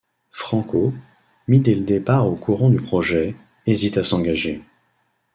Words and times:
Franco, 0.31 0.95
mis 1.47 1.59
dès 1.59 1.75
le 1.75 1.83
départ 1.83 2.25
au 2.25 2.35
courant 2.35 2.71
du 2.71 2.81
projet, 2.81 3.35
hésite 3.67 3.97
à 3.99 4.03
s'engager. 4.03 4.63